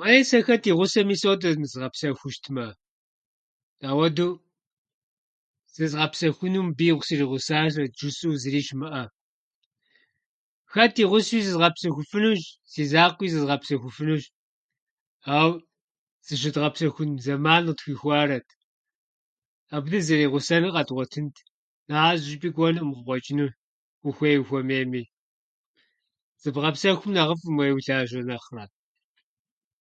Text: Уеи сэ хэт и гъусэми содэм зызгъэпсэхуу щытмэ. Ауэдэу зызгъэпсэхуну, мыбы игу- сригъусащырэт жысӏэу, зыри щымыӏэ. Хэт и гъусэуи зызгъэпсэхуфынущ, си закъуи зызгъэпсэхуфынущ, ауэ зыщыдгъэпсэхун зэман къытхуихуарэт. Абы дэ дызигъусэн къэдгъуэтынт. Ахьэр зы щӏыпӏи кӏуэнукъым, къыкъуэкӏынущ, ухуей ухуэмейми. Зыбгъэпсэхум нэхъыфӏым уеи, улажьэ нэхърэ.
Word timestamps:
Уеи 0.00 0.22
сэ 0.28 0.38
хэт 0.46 0.62
и 0.70 0.72
гъусэми 0.78 1.16
содэм 1.22 1.60
зызгъэпсэхуу 1.70 2.32
щытмэ. 2.34 2.66
Ауэдэу 3.88 4.32
зызгъэпсэхуну, 5.74 6.60
мыбы 6.68 6.84
игу- 6.90 7.06
сригъусащырэт 7.08 7.92
жысӏэу, 7.98 8.38
зыри 8.42 8.60
щымыӏэ. 8.66 9.02
Хэт 10.72 10.94
и 11.02 11.04
гъусэуи 11.10 11.46
зызгъэпсэхуфынущ, 11.46 12.42
си 12.70 12.82
закъуи 12.92 13.28
зызгъэпсэхуфынущ, 13.34 14.24
ауэ 15.36 15.54
зыщыдгъэпсэхун 16.26 17.10
зэман 17.24 17.62
къытхуихуарэт. 17.66 18.48
Абы 19.74 19.88
дэ 19.92 19.98
дызигъусэн 20.06 20.64
къэдгъуэтынт. 20.74 21.34
Ахьэр 22.00 22.16
зы 22.22 22.26
щӏыпӏи 22.30 22.50
кӏуэнукъым, 22.54 22.90
къыкъуэкӏынущ, 22.94 23.52
ухуей 24.06 24.36
ухуэмейми. 24.42 25.02
Зыбгъэпсэхум 26.40 27.10
нэхъыфӏым 27.14 27.54
уеи, 27.58 27.72
улажьэ 27.76 28.22
нэхърэ. 28.30 28.64